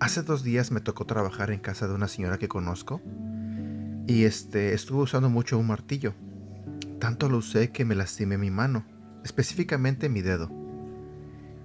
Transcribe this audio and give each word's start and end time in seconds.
Hace 0.00 0.22
dos 0.22 0.42
días 0.42 0.70
me 0.70 0.80
tocó 0.80 1.04
trabajar 1.04 1.50
en 1.50 1.60
casa 1.60 1.86
de 1.86 1.94
una 1.94 2.08
señora 2.08 2.38
que 2.38 2.48
conozco 2.48 3.02
y 4.06 4.24
este, 4.24 4.72
estuve 4.72 5.02
usando 5.02 5.28
mucho 5.28 5.58
un 5.58 5.66
martillo. 5.66 6.14
Tanto 6.98 7.28
lo 7.28 7.36
usé 7.36 7.72
que 7.72 7.84
me 7.84 7.94
lastimé 7.94 8.38
mi 8.38 8.50
mano, 8.50 8.86
específicamente 9.22 10.08
mi 10.08 10.22
dedo. 10.22 10.50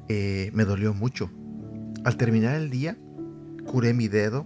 Eh, 0.10 0.52
me 0.54 0.66
dolió 0.66 0.94
mucho. 0.94 1.32
Al 2.04 2.18
terminar 2.18 2.56
el 2.56 2.70
día, 2.70 2.98
curé 3.66 3.94
mi 3.94 4.08
dedo, 4.08 4.46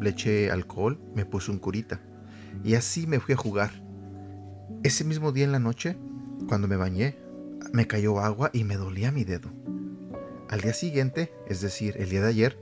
le 0.00 0.10
eché 0.10 0.50
alcohol, 0.50 1.00
me 1.14 1.24
puse 1.24 1.50
un 1.50 1.58
curita 1.58 2.00
y 2.64 2.74
así 2.74 3.06
me 3.06 3.20
fui 3.20 3.34
a 3.34 3.36
jugar. 3.36 3.70
Ese 4.82 5.04
mismo 5.04 5.32
día 5.32 5.44
en 5.44 5.52
la 5.52 5.58
noche, 5.58 5.96
cuando 6.48 6.68
me 6.68 6.76
bañé, 6.76 7.16
me 7.72 7.86
cayó 7.86 8.20
agua 8.20 8.50
y 8.52 8.64
me 8.64 8.76
dolía 8.76 9.12
mi 9.12 9.24
dedo. 9.24 9.50
Al 10.48 10.60
día 10.60 10.72
siguiente, 10.72 11.32
es 11.48 11.60
decir, 11.60 11.94
el 11.98 12.08
día 12.08 12.22
de 12.22 12.28
ayer, 12.28 12.58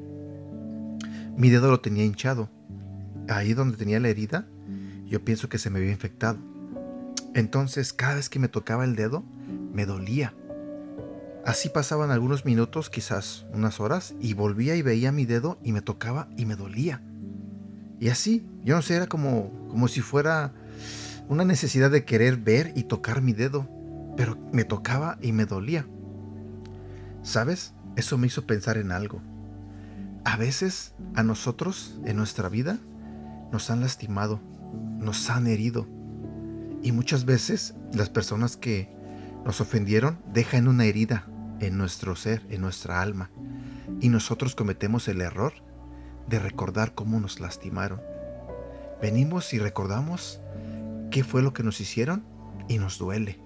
mi 1.37 1.49
dedo 1.51 1.71
lo 1.71 1.81
tenía 1.81 2.05
hinchado. 2.05 2.51
Ahí 3.29 3.55
donde 3.55 3.77
tenía 3.77 4.01
la 4.01 4.09
herida, 4.09 4.49
yo 5.07 5.25
pienso 5.25 5.49
que 5.49 5.59
se 5.59 5.71
me 5.71 5.79
había 5.79 5.93
infectado. 5.93 6.39
Entonces, 7.35 7.93
cada 7.93 8.17
vez 8.17 8.29
que 8.29 8.39
me 8.39 8.49
tocaba 8.49 8.85
el 8.85 8.97
dedo, 8.97 9.25
me 9.73 9.87
dolía. 9.87 10.35
Así 11.49 11.71
pasaban 11.71 12.11
algunos 12.11 12.45
minutos, 12.45 12.91
quizás 12.91 13.47
unas 13.55 13.81
horas, 13.81 14.15
y 14.21 14.35
volvía 14.35 14.77
y 14.77 14.83
veía 14.83 15.13
mi 15.13 15.25
dedo 15.25 15.59
y 15.63 15.73
me 15.73 15.81
tocaba 15.81 16.29
y 16.37 16.45
me 16.45 16.57
dolía. 16.57 17.01
Y 17.99 18.11
así, 18.11 18.47
yo 18.65 18.77
no 18.77 18.83
sé, 18.83 18.97
era 18.97 19.07
como, 19.07 19.51
como 19.71 19.89
si 19.89 20.03
fuera 20.03 20.53
una 21.27 21.47
necesidad 21.47 21.91
de 21.91 22.05
querer 22.05 22.37
ver 22.37 22.75
y 22.77 22.83
tocar 22.83 23.23
mi 23.23 23.33
dedo, 23.33 23.67
pero 24.15 24.37
me 24.53 24.65
tocaba 24.65 25.17
y 25.23 25.33
me 25.33 25.47
dolía. 25.47 25.87
¿Sabes? 27.23 27.73
Eso 27.97 28.19
me 28.19 28.27
hizo 28.27 28.47
pensar 28.47 28.77
en 28.77 28.93
algo. 28.93 29.23
A 30.27 30.37
veces 30.37 30.93
a 31.15 31.23
nosotros 31.23 31.99
en 32.05 32.19
nuestra 32.19 32.51
vida 32.51 32.77
nos 33.53 33.71
han 33.71 33.81
lastimado, 33.81 34.39
nos 34.99 35.31
han 35.31 35.47
herido. 35.47 35.87
Y 36.83 36.93
muchas 36.93 37.25
veces 37.25 37.75
las 37.95 38.11
personas 38.11 38.59
que 38.59 38.95
nos 39.47 39.63
ofendieron 39.63 40.19
dejan 40.35 40.69
una 40.69 40.85
herida 40.85 41.25
en 41.61 41.79
nuestro 41.79 42.17
ser, 42.17 42.45
en 42.51 42.61
nuestra 42.61 43.01
alma. 43.01 43.31
Y 44.01 44.09
nosotros 44.09 44.55
cometemos 44.55 45.09
el 45.09 45.21
error 45.21 45.55
de 46.29 46.39
recordar 46.39 46.95
cómo 46.95 47.21
nos 47.21 47.41
lastimaron. 47.41 48.01
Venimos 49.01 49.53
y 49.55 49.59
recordamos 49.59 50.41
qué 51.11 51.25
fue 51.25 51.43
lo 51.43 51.53
que 51.53 51.63
nos 51.63 51.81
hicieron 51.81 52.25
y 52.69 52.79
nos 52.79 52.99
duele. 52.99 53.41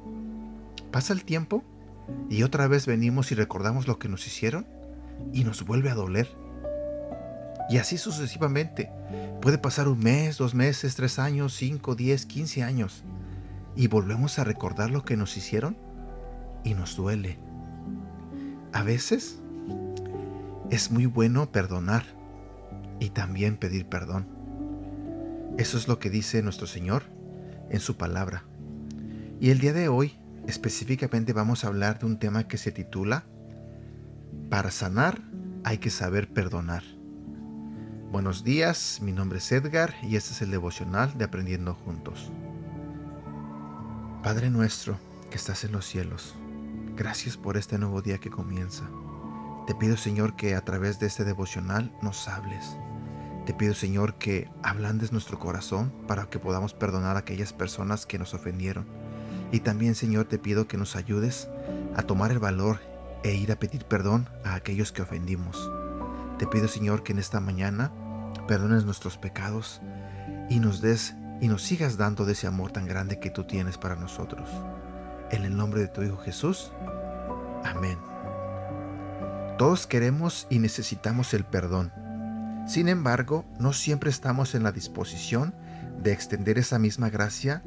Pasa 0.91 1.13
el 1.13 1.25
tiempo 1.25 1.63
y 2.29 2.43
otra 2.43 2.67
vez 2.67 2.87
venimos 2.87 3.33
y 3.33 3.35
recordamos 3.35 3.87
lo 3.87 3.99
que 3.99 4.09
nos 4.09 4.27
hicieron 4.27 4.67
y 5.33 5.45
nos 5.45 5.65
vuelve 5.65 5.91
a 5.91 5.95
doler. 5.95 6.29
Y 7.69 7.79
así 7.79 7.97
sucesivamente. 7.97 8.91
Puede 9.41 9.59
pasar 9.59 9.89
un 9.89 9.99
mes, 9.99 10.39
dos 10.39 10.55
meses, 10.55 10.95
tres 10.95 11.19
años, 11.19 11.55
cinco, 11.55 11.95
diez, 11.95 12.27
quince 12.27 12.63
años. 12.63 13.05
Y 13.77 13.87
volvemos 13.89 14.39
a 14.39 14.45
recordar 14.45 14.91
lo 14.91 15.05
que 15.05 15.17
nos 15.17 15.37
hicieron 15.37 15.77
y 16.65 16.75
nos 16.75 16.97
duele. 16.97 17.39
A 18.73 18.83
veces 18.83 19.39
es 20.71 20.91
muy 20.91 21.07
bueno 21.07 21.53
perdonar 21.53 22.05
y 23.01 23.11
también 23.11 23.57
pedir 23.57 23.87
perdón. 23.87 24.27
Eso 25.59 25.77
es 25.77 25.89
lo 25.89 25.99
que 25.99 26.09
dice 26.09 26.43
nuestro 26.43 26.67
Señor 26.67 27.03
en 27.69 27.81
su 27.81 27.97
palabra. 27.97 28.45
Y 29.41 29.51
el 29.51 29.59
día 29.59 29.73
de 29.73 29.89
hoy 29.89 30.19
específicamente 30.47 31.33
vamos 31.33 31.65
a 31.65 31.69
hablar 31.69 31.99
de 31.99 32.07
un 32.07 32.19
tema 32.19 32.49
que 32.49 32.57
se 32.57 32.73
titula 32.73 33.25
Para 34.49 34.71
sanar 34.71 35.21
hay 35.65 35.79
que 35.79 35.91
saber 35.91 36.33
perdonar. 36.33 36.83
Buenos 38.11 38.45
días, 38.45 39.01
mi 39.03 39.13
nombre 39.13 39.39
es 39.39 39.53
Edgar 39.53 39.95
y 40.03 40.17
este 40.17 40.33
es 40.33 40.43
el 40.43 40.51
devocional 40.51 41.17
de 41.17 41.25
Aprendiendo 41.25 41.75
Juntos. 41.75 42.31
Padre 44.23 44.51
nuestro 44.51 44.99
que 45.31 45.37
estás 45.37 45.65
en 45.65 45.73
los 45.73 45.87
cielos, 45.87 46.35
gracias 46.97 47.37
por 47.37 47.57
este 47.57 47.79
nuevo 47.79 48.03
día 48.03 48.19
que 48.19 48.31
comienza. 48.31 48.85
Te 49.67 49.75
pido 49.75 49.97
Señor 49.97 50.37
que 50.37 50.55
a 50.55 50.65
través 50.65 50.99
de 50.99 51.07
este 51.07 51.25
devocional 51.25 51.93
nos 52.03 52.29
hables. 52.29 52.77
Te 53.47 53.55
pido 53.55 53.75
Señor 53.75 54.15
que 54.15 54.51
ablandes 54.63 55.13
nuestro 55.13 55.39
corazón 55.39 55.93
para 56.07 56.27
que 56.27 56.39
podamos 56.39 56.75
perdonar 56.75 57.17
a 57.17 57.21
aquellas 57.21 57.53
personas 57.53 58.07
que 58.07 58.19
nos 58.19 58.35
ofendieron. 58.35 58.87
Y 59.51 59.61
también 59.61 59.95
Señor 59.95 60.27
te 60.27 60.39
pido 60.39 60.69
que 60.69 60.77
nos 60.77 60.97
ayudes 60.97 61.49
a 61.97 62.03
tomar 62.03 62.31
el 62.31 62.39
valor 62.39 62.81
e 63.23 63.35
ir 63.35 63.53
a 63.53 63.57
pedir 63.57 63.85
perdón 63.85 64.29
a 64.45 64.55
aquellos 64.55 64.93
que 64.93 65.03
ofendimos. 65.03 65.71
Te 66.39 66.47
pido 66.47 66.69
Señor 66.69 67.03
que 67.03 67.13
en 67.13 67.19
esta 67.19 67.41
mañana 67.41 67.93
perdones 68.47 68.85
nuestros 68.85 69.19
pecados 69.19 69.81
y 70.51 70.61
nos 70.61 70.81
des 70.81 71.15
y 71.41 71.49
nos 71.49 71.63
sigas 71.63 71.97
dando 71.97 72.25
de 72.25 72.33
ese 72.33 72.47
amor 72.47 72.71
tan 72.71 72.87
grande 72.87 73.19
que 73.19 73.31
tú 73.31 73.45
tienes 73.45 73.79
para 73.79 73.97
nosotros. 73.97 74.49
En 75.33 75.45
el 75.45 75.57
nombre 75.57 75.81
de 75.81 75.89
tu 75.89 76.03
Hijo 76.03 76.19
Jesús. 76.19 76.71
Amén. 77.65 77.99
Todos 79.59 79.89
queremos 79.89 80.47
y 80.51 80.61
necesitamos 80.61 81.35
el 81.35 81.45
perdón. 81.45 81.93
Sin 82.69 82.89
embargo, 82.89 83.45
no 83.59 83.73
siempre 83.73 84.11
estamos 84.11 84.55
en 84.55 84.63
la 84.63 84.71
disposición 84.71 85.55
de 86.01 86.13
extender 86.13 86.59
esa 86.59 86.79
misma 86.79 87.11
gracia 87.11 87.65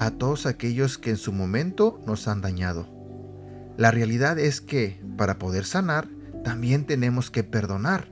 a 0.00 0.10
todos 0.10 0.46
aquellos 0.46 0.96
que 0.96 1.10
en 1.10 1.16
su 1.18 1.32
momento 1.32 2.00
nos 2.06 2.26
han 2.28 2.40
dañado. 2.40 2.88
La 3.76 3.90
realidad 3.90 4.38
es 4.38 4.62
que, 4.62 5.02
para 5.18 5.38
poder 5.38 5.66
sanar, 5.66 6.08
también 6.42 6.86
tenemos 6.86 7.30
que 7.30 7.44
perdonar 7.44 8.08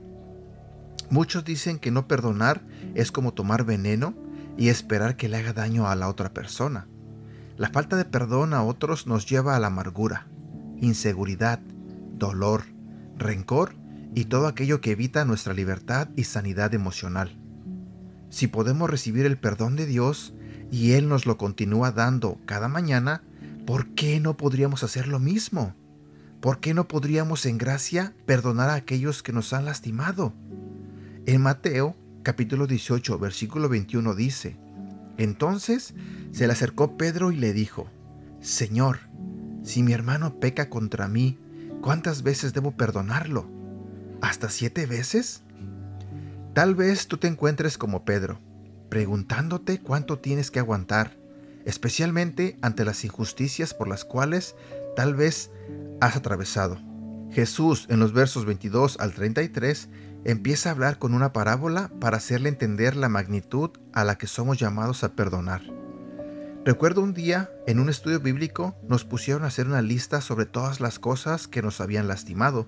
Muchos 1.09 1.45
dicen 1.45 1.79
que 1.79 1.91
no 1.91 2.07
perdonar 2.07 2.61
es 2.93 3.11
como 3.11 3.33
tomar 3.33 3.63
veneno 3.63 4.13
y 4.57 4.69
esperar 4.69 5.15
que 5.15 5.29
le 5.29 5.37
haga 5.37 5.53
daño 5.53 5.87
a 5.87 5.95
la 5.95 6.09
otra 6.09 6.33
persona. 6.33 6.87
La 7.57 7.69
falta 7.69 7.95
de 7.95 8.05
perdón 8.05 8.53
a 8.53 8.63
otros 8.63 9.07
nos 9.07 9.25
lleva 9.25 9.55
a 9.55 9.59
la 9.59 9.67
amargura, 9.67 10.27
inseguridad, 10.79 11.59
dolor, 12.13 12.65
rencor 13.17 13.73
y 14.13 14.25
todo 14.25 14.45
aquello 14.45 14.79
que 14.79 14.91
evita 14.91 15.25
nuestra 15.25 15.55
libertad 15.55 16.09
y 16.15 16.25
sanidad 16.25 16.75
emocional. 16.75 17.35
Si 18.29 18.45
podemos 18.45 18.91
recibir 18.91 19.25
el 19.25 19.39
perdón 19.39 19.75
de 19.75 19.87
Dios 19.87 20.35
y 20.71 20.91
Él 20.91 21.09
nos 21.09 21.25
lo 21.25 21.37
continúa 21.37 21.91
dando 21.91 22.39
cada 22.45 22.67
mañana, 22.67 23.23
¿por 23.65 23.87
qué 23.95 24.19
no 24.19 24.37
podríamos 24.37 24.83
hacer 24.83 25.07
lo 25.07 25.17
mismo? 25.17 25.73
¿Por 26.39 26.59
qué 26.59 26.75
no 26.75 26.87
podríamos 26.87 27.47
en 27.47 27.57
gracia 27.57 28.13
perdonar 28.27 28.69
a 28.69 28.75
aquellos 28.75 29.23
que 29.23 29.33
nos 29.33 29.51
han 29.53 29.65
lastimado? 29.65 30.31
En 31.25 31.41
Mateo 31.41 31.95
capítulo 32.21 32.67
18 32.67 33.17
versículo 33.17 33.67
21 33.67 34.13
dice, 34.13 34.59
Entonces 35.17 35.95
se 36.31 36.47
le 36.47 36.53
acercó 36.53 36.97
Pedro 36.97 37.31
y 37.31 37.35
le 37.35 37.53
dijo, 37.53 37.87
Señor, 38.41 38.99
si 39.63 39.83
mi 39.83 39.93
hermano 39.93 40.39
peca 40.39 40.69
contra 40.69 41.07
mí, 41.07 41.37
¿cuántas 41.81 42.23
veces 42.23 42.53
debo 42.53 42.71
perdonarlo? 42.71 43.49
¿Hasta 44.21 44.49
siete 44.49 44.85
veces? 44.85 45.43
Tal 46.53 46.73
vez 46.73 47.07
tú 47.07 47.17
te 47.17 47.27
encuentres 47.27 47.77
como 47.77 48.05
Pedro, 48.05 48.39
preguntándote 48.89 49.79
cuánto 49.79 50.19
tienes 50.19 50.49
que 50.49 50.59
aguantar, 50.59 51.17
especialmente 51.65 52.57
ante 52.61 52.85
las 52.85 53.03
injusticias 53.03 53.73
por 53.73 53.87
las 53.87 54.05
cuales 54.05 54.55
tal 54.95 55.15
vez 55.15 55.51
has 55.99 56.15
atravesado. 56.15 56.79
Jesús 57.31 57.85
en 57.89 57.99
los 57.99 58.13
versos 58.13 58.45
22 58.45 58.97
al 58.99 59.13
33 59.13 59.89
empieza 60.23 60.69
a 60.69 60.71
hablar 60.71 60.97
con 60.97 61.13
una 61.13 61.33
parábola 61.33 61.91
para 61.99 62.17
hacerle 62.17 62.49
entender 62.49 62.95
la 62.95 63.09
magnitud 63.09 63.71
a 63.93 64.03
la 64.03 64.17
que 64.17 64.27
somos 64.27 64.57
llamados 64.57 65.03
a 65.03 65.13
perdonar. 65.13 65.76
Recuerdo 66.67 67.01
un 67.01 67.13
día, 67.13 67.49
en 67.65 67.79
un 67.79 67.87
estudio 67.87 68.19
bíblico, 68.19 68.75
nos 68.89 69.05
pusieron 69.05 69.45
a 69.45 69.47
hacer 69.47 69.67
una 69.67 69.81
lista 69.81 70.19
sobre 70.19 70.45
todas 70.45 70.81
las 70.81 70.99
cosas 70.99 71.47
que 71.47 71.61
nos 71.61 71.79
habían 71.79 72.09
lastimado. 72.09 72.67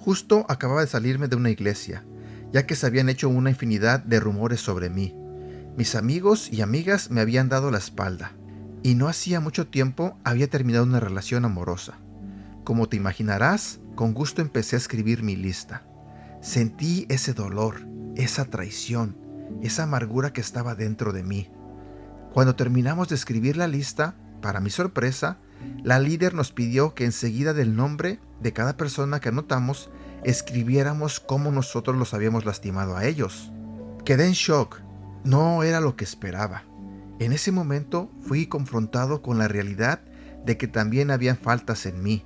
Justo 0.00 0.44
acababa 0.48 0.80
de 0.80 0.88
salirme 0.88 1.28
de 1.28 1.36
una 1.36 1.50
iglesia, 1.50 2.04
ya 2.52 2.66
que 2.66 2.74
se 2.74 2.84
habían 2.84 3.08
hecho 3.08 3.28
una 3.28 3.50
infinidad 3.50 4.00
de 4.00 4.18
rumores 4.18 4.60
sobre 4.60 4.90
mí. 4.90 5.14
Mis 5.76 5.94
amigos 5.94 6.52
y 6.52 6.62
amigas 6.62 7.12
me 7.12 7.20
habían 7.20 7.48
dado 7.48 7.70
la 7.70 7.78
espalda, 7.78 8.32
y 8.82 8.96
no 8.96 9.06
hacía 9.06 9.38
mucho 9.38 9.68
tiempo 9.68 10.18
había 10.24 10.50
terminado 10.50 10.82
una 10.84 10.98
relación 10.98 11.44
amorosa. 11.44 12.00
Como 12.64 12.88
te 12.88 12.96
imaginarás, 12.96 13.78
con 13.94 14.14
gusto 14.14 14.42
empecé 14.42 14.74
a 14.74 14.80
escribir 14.80 15.22
mi 15.22 15.36
lista. 15.36 15.86
Sentí 16.40 17.06
ese 17.08 17.34
dolor, 17.34 17.86
esa 18.16 18.46
traición, 18.46 19.16
esa 19.62 19.84
amargura 19.84 20.32
que 20.32 20.40
estaba 20.40 20.74
dentro 20.74 21.12
de 21.12 21.22
mí. 21.22 21.48
Cuando 22.32 22.56
terminamos 22.56 23.08
de 23.08 23.14
escribir 23.14 23.58
la 23.58 23.68
lista, 23.68 24.14
para 24.40 24.60
mi 24.60 24.70
sorpresa, 24.70 25.36
la 25.84 25.98
líder 25.98 26.32
nos 26.32 26.50
pidió 26.50 26.94
que 26.94 27.04
enseguida 27.04 27.52
del 27.52 27.76
nombre 27.76 28.20
de 28.40 28.54
cada 28.54 28.76
persona 28.76 29.20
que 29.20 29.28
anotamos, 29.28 29.90
escribiéramos 30.24 31.20
cómo 31.20 31.50
nosotros 31.50 31.96
los 31.96 32.14
habíamos 32.14 32.46
lastimado 32.46 32.96
a 32.96 33.04
ellos. 33.04 33.52
Quedé 34.04 34.26
en 34.26 34.32
shock. 34.32 34.80
No 35.24 35.62
era 35.62 35.80
lo 35.80 35.94
que 35.94 36.04
esperaba. 36.04 36.64
En 37.18 37.32
ese 37.32 37.52
momento 37.52 38.10
fui 38.22 38.46
confrontado 38.46 39.20
con 39.20 39.38
la 39.38 39.46
realidad 39.46 40.00
de 40.44 40.56
que 40.56 40.66
también 40.66 41.10
habían 41.10 41.36
faltas 41.36 41.84
en 41.84 42.02
mí. 42.02 42.24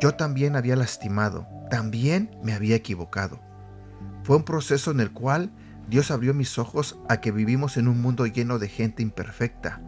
Yo 0.00 0.14
también 0.14 0.56
había 0.56 0.76
lastimado, 0.76 1.46
también 1.70 2.30
me 2.42 2.54
había 2.54 2.74
equivocado. 2.74 3.38
Fue 4.24 4.36
un 4.36 4.44
proceso 4.44 4.90
en 4.90 5.00
el 5.00 5.12
cual 5.12 5.52
Dios 5.88 6.10
abrió 6.10 6.34
mis 6.34 6.58
ojos 6.58 6.98
a 7.08 7.20
que 7.20 7.32
vivimos 7.32 7.76
en 7.76 7.88
un 7.88 8.00
mundo 8.00 8.26
lleno 8.26 8.58
de 8.58 8.68
gente 8.68 9.02
imperfecta, 9.02 9.82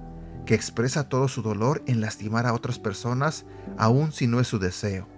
que 0.46 0.54
expresa 0.54 1.08
todo 1.08 1.28
su 1.28 1.42
dolor 1.42 1.82
en 1.86 2.00
lastimar 2.00 2.46
a 2.46 2.52
otras 2.52 2.78
personas, 2.78 3.46
aun 3.78 4.12
si 4.12 4.26
no 4.26 4.40
es 4.40 4.48
su 4.48 4.58
deseo. 4.58 5.08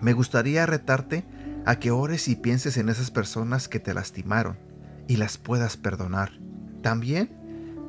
Me 0.00 0.12
gustaría 0.12 0.66
retarte 0.66 1.24
a 1.64 1.78
que 1.78 1.90
ores 1.90 2.28
y 2.28 2.36
pienses 2.36 2.76
en 2.76 2.88
esas 2.88 3.10
personas 3.10 3.68
que 3.68 3.80
te 3.80 3.94
lastimaron 3.94 4.58
y 5.06 5.16
las 5.16 5.38
puedas 5.38 5.76
perdonar. 5.76 6.32
También 6.82 7.36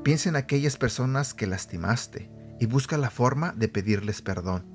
piensa 0.04 0.30
en 0.30 0.36
aquellas 0.36 0.78
personas 0.78 1.34
que 1.34 1.48
lastimaste 1.48 2.32
y 2.60 2.66
busca 2.66 2.98
la 2.98 3.10
forma 3.10 3.54
de 3.54 3.68
pedirles 3.68 4.22
perdón. 4.22 4.66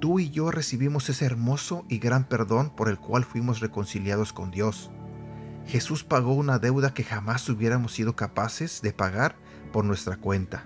Tú 0.00 0.18
y 0.18 0.30
yo 0.30 0.50
recibimos 0.50 1.08
ese 1.08 1.24
hermoso 1.24 1.84
y 1.88 1.98
gran 1.98 2.28
perdón 2.28 2.74
por 2.74 2.88
el 2.88 2.98
cual 2.98 3.24
fuimos 3.24 3.60
reconciliados 3.60 4.32
con 4.32 4.50
Dios. 4.50 4.90
Jesús 5.66 6.04
pagó 6.04 6.34
una 6.34 6.58
deuda 6.58 6.92
que 6.94 7.04
jamás 7.04 7.48
hubiéramos 7.48 7.92
sido 7.92 8.16
capaces 8.16 8.82
de 8.82 8.92
pagar 8.92 9.36
por 9.72 9.84
nuestra 9.84 10.16
cuenta. 10.16 10.64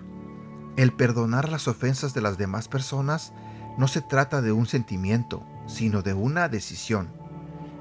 El 0.75 0.93
perdonar 0.93 1.49
las 1.49 1.67
ofensas 1.67 2.13
de 2.13 2.21
las 2.21 2.37
demás 2.37 2.67
personas 2.67 3.33
no 3.77 3.87
se 3.87 4.01
trata 4.01 4.41
de 4.41 4.51
un 4.51 4.65
sentimiento, 4.65 5.43
sino 5.67 6.01
de 6.01 6.13
una 6.13 6.49
decisión. 6.49 7.09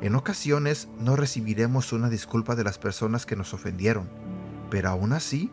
En 0.00 0.14
ocasiones 0.14 0.88
no 0.98 1.16
recibiremos 1.16 1.92
una 1.92 2.08
disculpa 2.08 2.54
de 2.54 2.64
las 2.64 2.78
personas 2.78 3.24
que 3.24 3.36
nos 3.36 3.54
ofendieron, 3.54 4.10
pero 4.70 4.90
aún 4.90 5.12
así, 5.12 5.50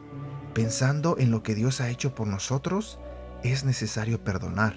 pensando 0.53 1.15
en 1.17 1.31
lo 1.31 1.43
que 1.43 1.55
Dios 1.55 1.79
ha 1.81 1.89
hecho 1.89 2.13
por 2.13 2.27
nosotros, 2.27 2.99
es 3.43 3.63
necesario 3.63 4.23
perdonar. 4.23 4.75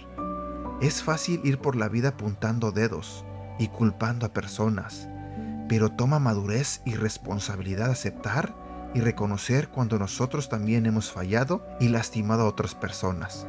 Es 0.80 1.02
fácil 1.02 1.40
ir 1.44 1.58
por 1.58 1.74
la 1.74 1.88
vida 1.88 2.10
apuntando 2.10 2.70
dedos 2.70 3.24
y 3.58 3.68
culpando 3.68 4.26
a 4.26 4.32
personas, 4.32 5.08
pero 5.68 5.90
toma 5.92 6.18
madurez 6.18 6.80
y 6.84 6.94
responsabilidad 6.94 7.90
aceptar 7.90 8.54
y 8.94 9.00
reconocer 9.00 9.68
cuando 9.68 9.98
nosotros 9.98 10.48
también 10.48 10.86
hemos 10.86 11.12
fallado 11.12 11.66
y 11.80 11.88
lastimado 11.88 12.42
a 12.42 12.48
otras 12.48 12.74
personas. 12.74 13.46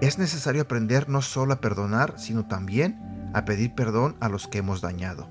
Es 0.00 0.18
necesario 0.18 0.62
aprender 0.62 1.08
no 1.08 1.20
solo 1.20 1.52
a 1.52 1.60
perdonar, 1.60 2.14
sino 2.16 2.46
también 2.46 3.30
a 3.34 3.44
pedir 3.44 3.74
perdón 3.74 4.16
a 4.20 4.28
los 4.28 4.48
que 4.48 4.58
hemos 4.58 4.80
dañado. 4.80 5.28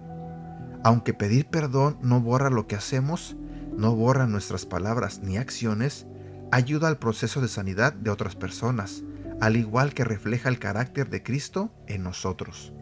Aunque 0.84 1.14
pedir 1.14 1.48
perdón 1.48 1.98
no 2.02 2.22
borra 2.22 2.50
lo 2.50 2.68
que 2.68 2.76
hacemos, 2.76 3.36
no 3.76 3.96
borra 3.96 4.28
nuestras 4.28 4.66
palabras 4.66 5.22
ni 5.24 5.38
acciones, 5.38 6.06
ayuda 6.52 6.88
al 6.88 7.00
proceso 7.00 7.42
de 7.42 7.48
sanidad 7.48 7.94
de 7.94 8.12
otras 8.12 8.36
personas, 8.36 9.04
al 9.42 9.56
igual 9.56 9.94
que 9.94 10.04
refleja 10.04 10.50
el 10.50 10.60
carácter 10.60 11.10
de 11.10 11.24
Cristo 11.24 11.74
en 11.88 12.04
nosotros. 12.04 12.74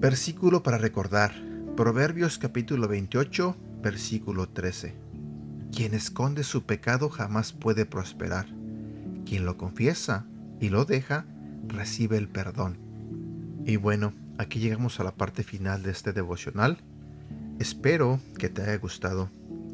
Versículo 0.00 0.62
para 0.62 0.78
recordar. 0.78 1.47
Proverbios 1.78 2.38
capítulo 2.38 2.88
28, 2.88 3.56
versículo 3.80 4.48
13. 4.48 4.96
Quien 5.72 5.94
esconde 5.94 6.42
su 6.42 6.66
pecado 6.66 7.08
jamás 7.08 7.52
puede 7.52 7.86
prosperar. 7.86 8.46
Quien 9.24 9.44
lo 9.44 9.56
confiesa 9.56 10.26
y 10.60 10.70
lo 10.70 10.86
deja, 10.86 11.24
recibe 11.68 12.16
el 12.16 12.26
perdón. 12.26 12.78
Y 13.64 13.76
bueno, 13.76 14.12
aquí 14.38 14.58
llegamos 14.58 14.98
a 14.98 15.04
la 15.04 15.14
parte 15.14 15.44
final 15.44 15.84
de 15.84 15.92
este 15.92 16.12
devocional. 16.12 16.78
Espero 17.60 18.18
que 18.40 18.48
te 18.48 18.62
haya 18.62 18.78
gustado. 18.78 19.30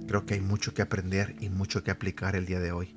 Creo 0.06 0.26
que 0.26 0.34
hay 0.34 0.42
mucho 0.42 0.74
que 0.74 0.82
aprender 0.82 1.34
y 1.40 1.48
mucho 1.48 1.82
que 1.82 1.90
aplicar 1.90 2.36
el 2.36 2.44
día 2.44 2.60
de 2.60 2.72
hoy. 2.72 2.94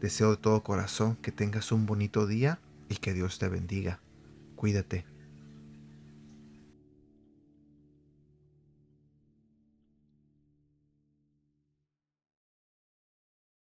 Deseo 0.00 0.30
de 0.30 0.36
todo 0.36 0.62
corazón 0.62 1.16
que 1.16 1.32
tengas 1.32 1.72
un 1.72 1.84
bonito 1.84 2.28
día 2.28 2.60
y 2.88 2.94
que 2.94 3.12
Dios 3.12 3.40
te 3.40 3.48
bendiga. 3.48 3.98
Cuídate. 4.54 5.09